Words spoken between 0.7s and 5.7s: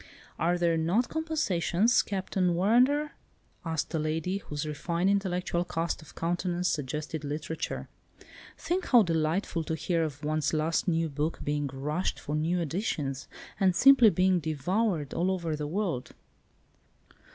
not compensations, Captain Warrender?" asked a lady, whose refined, intellectual